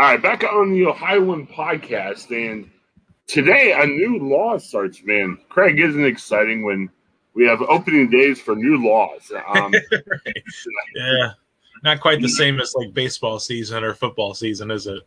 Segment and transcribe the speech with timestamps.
[0.00, 2.70] All right, back on the Ohioan podcast, and
[3.26, 5.02] today a new law starts.
[5.02, 6.88] Man, Craig, isn't exciting when
[7.34, 9.32] we have opening days for new laws?
[9.48, 10.42] Um, right.
[10.94, 11.30] Yeah,
[11.82, 15.02] not quite the same as like baseball season or football season, is it?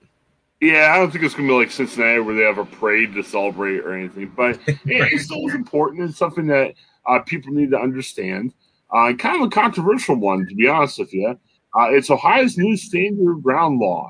[0.59, 3.23] Yeah, I don't think it's gonna be like Cincinnati where they have a parade to
[3.23, 4.33] celebrate or anything.
[4.35, 6.09] But yeah, it's still important.
[6.09, 6.73] It's something that
[7.05, 8.53] uh, people need to understand.
[8.93, 11.39] Uh, kind of a controversial one, to be honest with you.
[11.79, 14.09] Uh, it's Ohio's new stand your ground law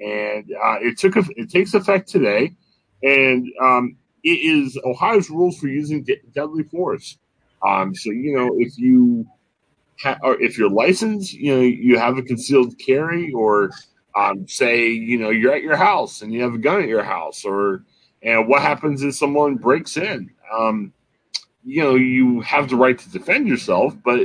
[0.00, 2.54] and uh, it took it takes effect today,
[3.02, 7.18] and um, it is Ohio's rules for using de- deadly force.
[7.66, 9.26] Um, so you know if you
[10.00, 13.70] ha- or if you're licensed, you know you have a concealed carry, or
[14.14, 17.02] um, say you know you're at your house and you have a gun at your
[17.02, 17.84] house, or
[18.22, 20.30] and what happens if someone breaks in?
[20.56, 20.92] Um,
[21.64, 24.20] you know you have the right to defend yourself, but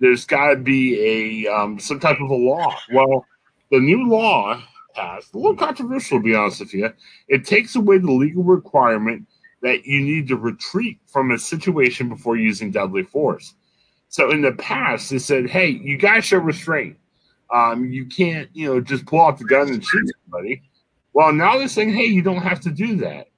[0.00, 2.74] there's got to be a um, some type of a law.
[2.92, 3.24] Well,
[3.70, 4.62] the new law
[4.98, 6.92] a little controversial to be honest with you,
[7.28, 9.26] it takes away the legal requirement
[9.62, 13.54] that you need to retreat from a situation before using deadly force.
[14.08, 16.96] So in the past, they said, hey, you guys show restraint.
[17.52, 20.62] Um, you can't, you know, just pull out the gun and shoot somebody.
[21.12, 23.28] Well, now they're saying, hey, you don't have to do that.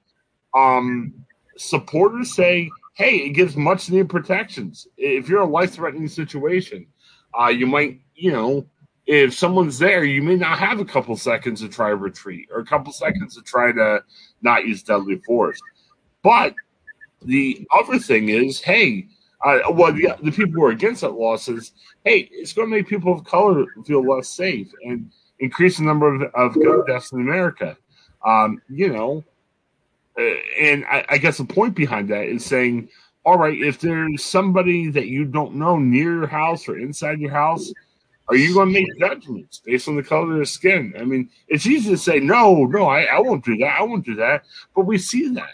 [0.55, 1.13] Um,
[1.57, 4.87] supporters say, hey, it gives much needed protections.
[4.97, 6.87] If you're a life threatening situation,
[7.39, 8.65] uh, you might, you know,
[9.07, 12.65] if someone's there, you may not have a couple seconds to try retreat or a
[12.65, 14.03] couple seconds to try to
[14.41, 15.59] not use deadly force.
[16.21, 16.53] But
[17.23, 19.07] the other thing is, hey,
[19.43, 21.71] well, the, the people who are against that law says,
[22.05, 26.13] hey, it's going to make people of color feel less safe and increase the number
[26.13, 27.75] of, of gun deaths in America.
[28.23, 29.23] Um, you know,
[30.17, 32.89] uh, and I, I guess the point behind that is saying,
[33.25, 37.31] all right, if there's somebody that you don't know near your house or inside your
[37.31, 37.73] house–
[38.31, 40.93] are you going to make judgments based on the color of their skin?
[40.97, 43.77] I mean, it's easy to say, no, no, I, I won't do that.
[43.77, 44.45] I won't do that.
[44.73, 45.53] But we see that.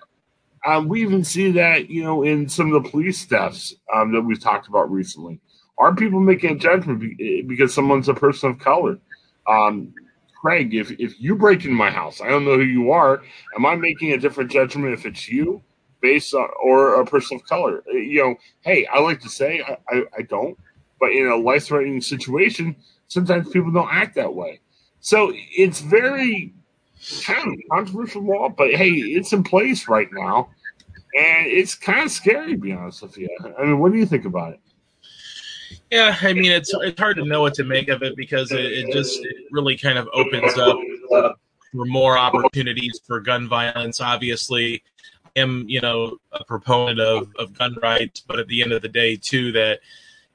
[0.63, 4.21] Um, we even see that, you know, in some of the police deaths um, that
[4.21, 5.39] we've talked about recently.
[5.79, 8.99] Are people making a judgment eh, because someone's a person of color?
[9.47, 9.91] Um,
[10.39, 13.23] Craig, if, if you break into my house, I don't know who you are.
[13.55, 15.63] Am I making a different judgment if it's you
[15.99, 17.83] based on, or a person of color?
[17.91, 20.55] Eh, you know, hey, I like to say I, I, I don't.
[20.99, 22.75] But in a life threatening situation,
[23.07, 24.59] sometimes people don't act that way.
[24.99, 26.53] So it's very
[27.23, 30.49] kind of controversial law, but hey, it's in place right now.
[31.17, 33.29] And it's kind of scary, to be honest with you.
[33.57, 34.59] I mean, what do you think about it?
[35.91, 38.59] Yeah, I mean, it's it's hard to know what to make of it because it,
[38.59, 40.77] it just it really kind of opens up
[41.71, 44.01] for more opportunities for gun violence.
[44.01, 44.83] Obviously,
[45.25, 48.81] I am you know a proponent of, of gun rights, but at the end of
[48.81, 49.79] the day, too, that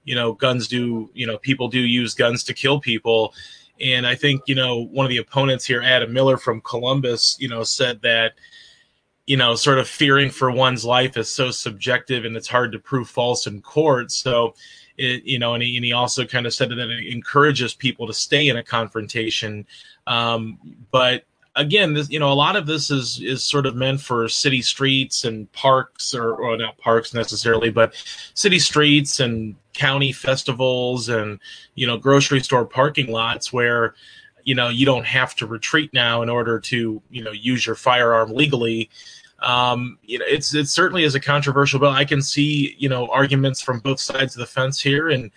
[0.05, 3.35] you know guns do you know people do use guns to kill people.
[3.81, 7.49] And i think you know one of the opponents here adam miller from columbus you
[7.49, 8.35] know said that
[9.27, 12.79] you know sort of fearing for one's life is so subjective and it's hard to
[12.79, 14.11] prove false in court.
[14.11, 14.55] So
[14.99, 18.07] it, you know and he, and he also kind of said that it encourages people
[18.07, 19.67] to stay in a confrontation.
[20.07, 20.59] Um,
[20.91, 21.25] but
[21.55, 24.63] again, this you know a lot of this is is sort of meant for city
[24.63, 27.95] streets and parks, or, or not parks necessarily, but
[28.35, 31.39] city streets and county festivals and
[31.75, 33.95] you know grocery store parking lots where
[34.45, 37.77] you know you don't have to retreat now in order to you know use your
[37.77, 38.91] firearm legally.
[39.41, 41.91] Um, you know, it's it certainly is a controversial bill.
[41.91, 45.31] I can see you know arguments from both sides of the fence here, and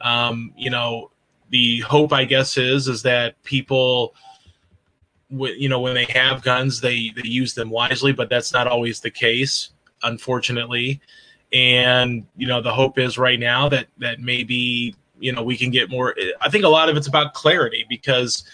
[0.00, 1.10] um, you know
[1.50, 4.14] the hope I guess is is that people
[5.30, 8.98] you know when they have guns they they use them wisely but that's not always
[8.98, 9.70] the case
[10.02, 11.00] unfortunately
[11.52, 15.70] and you know the hope is right now that that maybe you know we can
[15.70, 18.44] get more i think a lot of it's about clarity because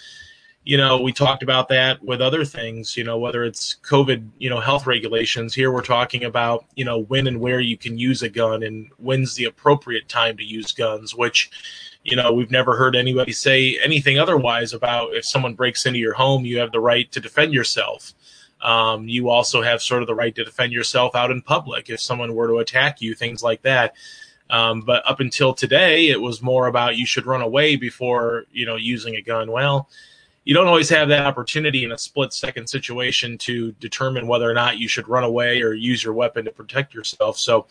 [0.66, 4.50] you know, we talked about that with other things, you know, whether it's COVID, you
[4.50, 5.54] know, health regulations.
[5.54, 8.90] Here we're talking about, you know, when and where you can use a gun and
[8.98, 11.52] when's the appropriate time to use guns, which,
[12.02, 16.14] you know, we've never heard anybody say anything otherwise about if someone breaks into your
[16.14, 18.12] home, you have the right to defend yourself.
[18.62, 22.00] Um, you also have sort of the right to defend yourself out in public if
[22.00, 23.94] someone were to attack you, things like that.
[24.48, 28.64] Um, but up until today, it was more about you should run away before, you
[28.64, 29.50] know, using a gun.
[29.50, 29.88] Well,
[30.44, 34.54] you don't always have that opportunity in a split second situation to determine whether or
[34.54, 37.36] not you should run away or use your weapon to protect yourself.
[37.36, 37.66] So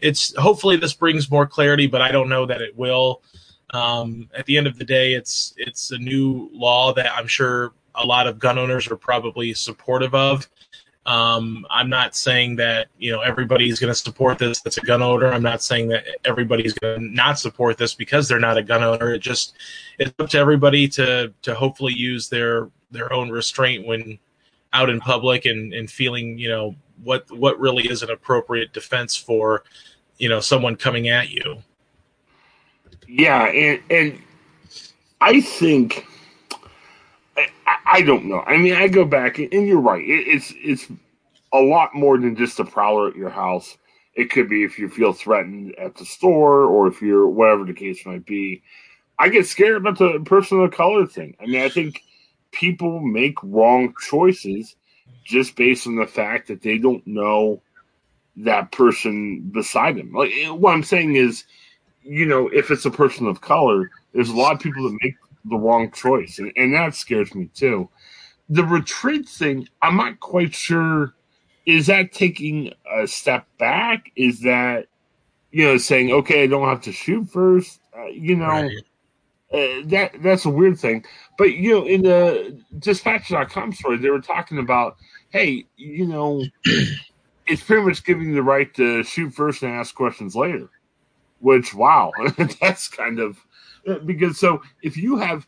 [0.00, 3.22] it's hopefully this brings more clarity, but I don't know that it will.
[3.70, 7.72] Um, at the end of the day, it's it's a new law that I'm sure
[8.00, 10.48] a lot of gun owners are probably supportive of.
[11.06, 14.60] Um, I'm not saying that you know everybody's going to support this.
[14.60, 15.32] That's a gun owner.
[15.32, 18.82] I'm not saying that everybody's going to not support this because they're not a gun
[18.82, 19.14] owner.
[19.14, 19.54] It just
[19.98, 24.18] it's up to everybody to to hopefully use their their own restraint when
[24.72, 29.16] out in public and and feeling you know what what really is an appropriate defense
[29.16, 29.64] for
[30.18, 31.62] you know someone coming at you.
[33.08, 34.22] Yeah, and and
[35.20, 36.06] I think
[37.92, 38.40] I don't know.
[38.46, 40.02] I mean, I go back, and you're right.
[40.02, 40.86] It, it's it's
[41.52, 43.76] a lot more than just a prowler at your house.
[44.14, 47.74] It could be if you feel threatened at the store, or if you're whatever the
[47.74, 48.62] case might be.
[49.18, 51.36] I get scared about the person of color thing.
[51.40, 52.02] I mean, I think
[52.52, 54.76] people make wrong choices
[55.24, 57.60] just based on the fact that they don't know
[58.36, 60.12] that person beside them.
[60.12, 61.44] Like what I'm saying is,
[62.02, 65.16] you know, if it's a person of color, there's a lot of people that make
[65.44, 67.88] the wrong choice, and, and that scares me too.
[68.48, 71.14] The retreat thing, I'm not quite sure.
[71.66, 74.10] Is that taking a step back?
[74.16, 74.86] Is that
[75.50, 77.80] you know saying okay, I don't have to shoot first?
[77.96, 78.72] Uh, you know, right.
[79.52, 81.04] uh, that that's a weird thing.
[81.38, 84.96] But you know, in the dispatch.com story, they were talking about,
[85.30, 86.44] hey, you know,
[87.46, 90.68] it's pretty much giving the right to shoot first and ask questions later.
[91.40, 92.12] Which wow,
[92.60, 93.38] that's kind of
[94.04, 95.46] because so if you have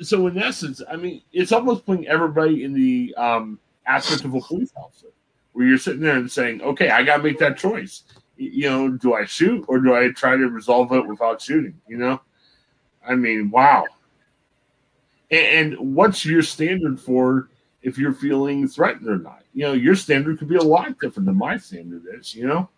[0.00, 4.40] so in essence, I mean, it's almost putting everybody in the um, aspect of a
[4.40, 5.08] police officer,
[5.52, 8.02] where you're sitting there and saying, "Okay, I got to make that choice.
[8.36, 11.80] You know, do I shoot or do I try to resolve it without shooting?
[11.86, 12.20] You know,
[13.06, 13.84] I mean, wow.
[15.30, 17.48] And, and what's your standard for
[17.82, 19.42] if you're feeling threatened or not?
[19.52, 22.34] You know, your standard could be a lot different than my standard is.
[22.34, 22.68] You know,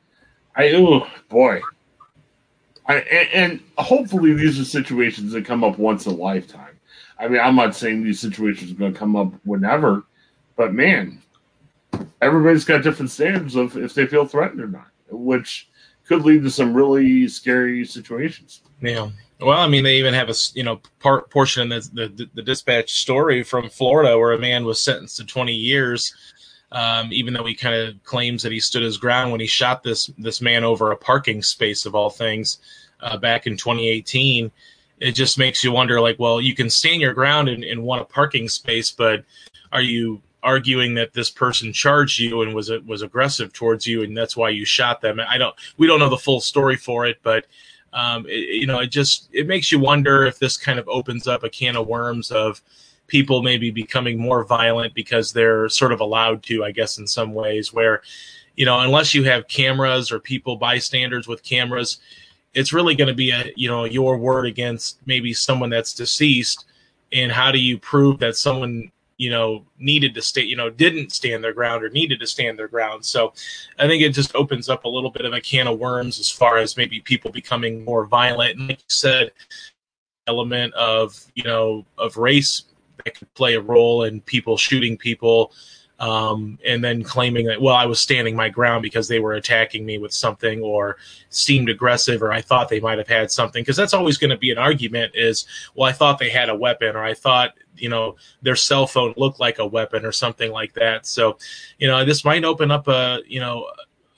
[0.55, 1.61] I oh boy,
[2.89, 2.95] I,
[3.35, 6.79] and, hopefully these are situations that come up once in a lifetime.
[7.19, 10.05] I mean, I'm not saying these situations are going to come up whenever,
[10.57, 11.21] but man,
[12.21, 15.69] everybody's got different standards of if they feel threatened or not, which
[16.07, 18.61] could lead to some really scary situations.
[18.81, 19.11] Yeah.
[19.41, 22.43] Well, I mean, they even have a you know part portion in the, the, the
[22.43, 26.15] dispatch story from Florida where a man was sentenced to 20 years,
[26.73, 29.83] um, even though he kind of claims that he stood his ground when he shot
[29.83, 32.59] this this man over a parking space of all things
[33.01, 34.51] uh, back in 2018
[34.99, 38.03] it just makes you wonder like well you can stand your ground and, and want
[38.03, 39.25] a parking space but
[39.73, 44.17] are you arguing that this person charged you and was was aggressive towards you and
[44.17, 45.21] that's why you shot them?
[45.21, 47.47] I don't we don't know the full story for it but
[47.93, 51.27] um, it, you know it just it makes you wonder if this kind of opens
[51.27, 52.63] up a can of worms of
[53.07, 57.35] people maybe becoming more violent because they're sort of allowed to i guess in some
[57.35, 58.03] ways where
[58.57, 62.01] you know unless you have cameras or people bystanders with cameras
[62.57, 66.65] it's really going to be a you know your word against maybe someone that's deceased.
[67.13, 71.13] And how do you prove that someone you know needed to stay you know didn't
[71.13, 73.05] stand their ground or needed to stand their ground?
[73.05, 73.35] So
[73.79, 76.31] i think it just opens up a little bit of a can of worms as
[76.31, 78.59] far as maybe people becoming more violent.
[78.59, 79.31] And like you said
[80.27, 82.65] element of you know of race
[83.05, 85.53] that could play a role in people shooting people
[85.99, 89.87] um, and then claiming that well i was standing my ground because they were attacking
[89.87, 90.99] me with something or
[91.31, 93.63] seemed aggressive or i thought they might have had something.
[93.63, 96.55] Because that's always going to be an argument is well i thought they had a
[96.55, 100.51] weapon or i thought you know their cell phone looked like a weapon or something
[100.51, 101.07] like that.
[101.07, 101.39] So
[101.79, 103.67] you know this might open up a you know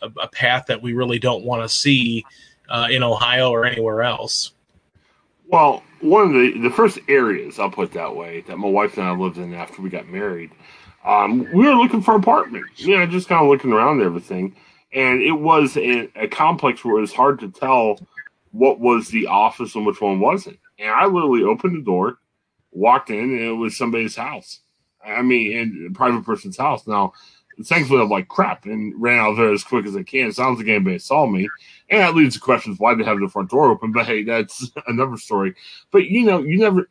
[0.03, 2.25] a, a path that we really don't want to see
[2.69, 4.53] uh, in ohio or anywhere else
[5.49, 9.07] well one of the the first areas i'll put that way that my wife and
[9.07, 10.51] i lived in after we got married
[11.05, 14.57] um, we were looking for apartments, you know, just kind of looking around everything.
[14.93, 17.99] And it was a, a, complex where it was hard to tell
[18.53, 20.59] what was the office and which one wasn't.
[20.79, 22.19] And I literally opened the door,
[22.73, 24.61] walked in, and it was somebody's house.
[25.05, 26.87] I mean, in a private person's house.
[26.87, 27.13] Now,
[27.65, 30.33] thankfully, I'm like crap and ran out there as quick as I can.
[30.33, 31.49] Sounds like anybody saw me.
[31.91, 33.93] And that leads to questions why they have the front door open.
[33.93, 35.55] But hey, that's another story.
[35.91, 36.89] But you know, you never,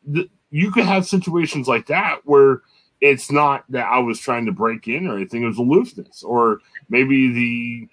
[0.50, 2.62] you could have situations like that where
[3.00, 5.44] it's not that I was trying to break in or anything.
[5.44, 6.60] It was aloofness, or
[6.90, 7.90] maybe the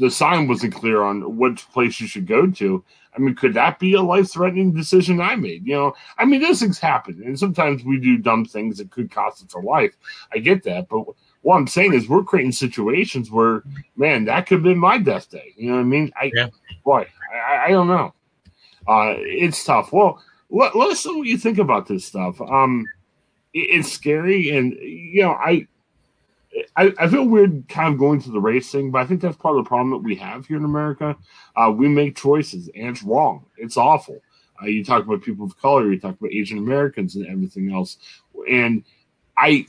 [0.00, 2.84] the sign wasn't clear on which place you should go to.
[3.14, 5.66] I mean, could that be a life threatening decision I made?
[5.66, 9.10] You know, I mean, those things happen, and sometimes we do dumb things that could
[9.10, 9.94] cost us our life.
[10.32, 11.04] I get that, but
[11.42, 13.62] what I'm saying is we're creating situations where,
[13.96, 15.54] man, that could have been my death day.
[15.56, 16.12] You know what I mean?
[16.16, 16.48] I, yeah.
[16.84, 18.14] boy, I, I don't know.
[18.86, 19.92] Uh, it's tough.
[19.92, 22.40] Well, let, let us know what you think about this stuff.
[22.40, 22.86] Um,
[23.52, 25.66] it's scary, and you know, I,
[26.76, 29.36] I, I feel weird kind of going to the race thing, but I think that's
[29.36, 31.16] part of the problem that we have here in America.
[31.56, 33.46] Uh, we make choices, and it's wrong.
[33.56, 34.20] It's awful.
[34.62, 37.96] Uh, you talk about people of color, you talk about Asian Americans, and everything else,
[38.48, 38.84] and
[39.36, 39.66] I.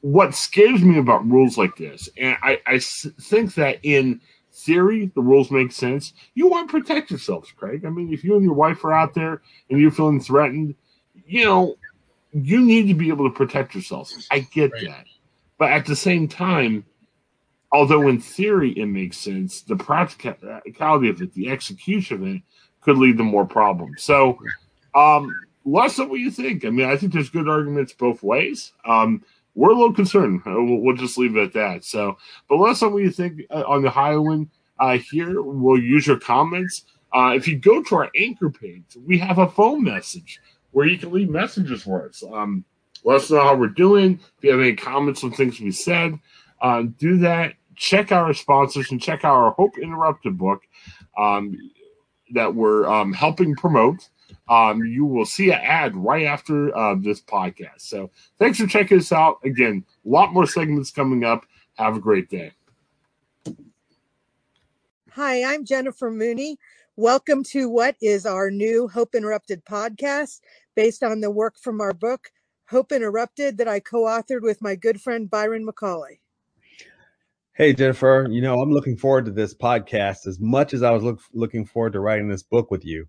[0.00, 4.20] What scares me about rules like this, and I, I think that in
[4.52, 6.12] theory, the rules make sense.
[6.34, 7.84] You want to protect yourselves, Craig.
[7.84, 10.74] I mean, if you and your wife are out there and you're feeling threatened,
[11.26, 11.76] you know,
[12.32, 14.26] you need to be able to protect yourselves.
[14.30, 14.86] I get right.
[14.86, 15.06] that.
[15.58, 16.84] But at the same time,
[17.72, 22.42] although in theory it makes sense, the practicality of it, the execution of it,
[22.80, 24.02] could lead to more problems.
[24.02, 24.38] So,
[24.94, 25.34] um,
[25.66, 26.64] us know what you think.
[26.64, 28.72] I mean, I think there's good arguments both ways.
[28.84, 29.24] Um,
[29.58, 30.40] we're a little concerned.
[30.46, 31.84] Uh, we'll, we'll, just leave it at that.
[31.84, 32.16] So,
[32.48, 34.48] but let us know what you think uh, on the Ohioan
[34.78, 35.42] uh, here.
[35.42, 36.84] We'll use your comments.
[37.12, 40.96] Uh, if you go to our anchor page, we have a phone message where you
[40.96, 42.22] can leave messages for us.
[42.32, 42.64] Um,
[43.02, 44.20] let us know how we're doing.
[44.38, 46.16] If you have any comments on things we said,
[46.62, 47.54] uh, do that.
[47.74, 50.62] Check our sponsors and check out our Hope Interrupted book
[51.16, 51.56] um,
[52.32, 54.08] that we're um, helping promote.
[54.48, 57.80] Um, you will see an ad right after uh, this podcast.
[57.80, 59.38] So thanks for checking us out.
[59.44, 61.46] Again, a lot more segments coming up.
[61.74, 62.52] Have a great day.
[65.12, 66.58] Hi, I'm Jennifer Mooney.
[66.96, 70.40] Welcome to what is our new Hope Interrupted podcast
[70.74, 72.30] based on the work from our book,
[72.68, 76.18] Hope Interrupted, that I co authored with my good friend Byron McCauley.
[77.54, 81.02] Hey, Jennifer, you know, I'm looking forward to this podcast as much as I was
[81.02, 83.08] look, looking forward to writing this book with you.